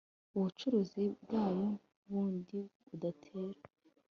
[0.37, 1.67] ubucuruzi bwayo
[2.09, 3.61] bundi budatera